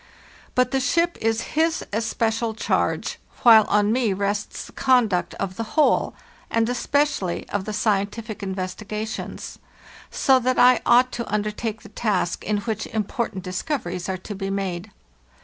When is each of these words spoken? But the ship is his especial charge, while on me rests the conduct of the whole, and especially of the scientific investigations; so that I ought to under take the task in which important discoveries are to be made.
But 0.55 0.71
the 0.71 0.79
ship 0.79 1.15
is 1.21 1.41
his 1.53 1.85
especial 1.93 2.55
charge, 2.55 3.19
while 3.43 3.65
on 3.65 3.91
me 3.91 4.13
rests 4.13 4.65
the 4.65 4.71
conduct 4.71 5.35
of 5.35 5.57
the 5.57 5.63
whole, 5.77 6.15
and 6.49 6.67
especially 6.67 7.47
of 7.49 7.65
the 7.65 7.71
scientific 7.73 8.41
investigations; 8.41 9.59
so 10.09 10.39
that 10.39 10.57
I 10.57 10.81
ought 10.87 11.11
to 11.11 11.31
under 11.31 11.51
take 11.51 11.83
the 11.83 11.89
task 11.89 12.43
in 12.43 12.61
which 12.61 12.87
important 12.87 13.43
discoveries 13.43 14.09
are 14.09 14.17
to 14.17 14.33
be 14.33 14.49
made. 14.49 14.89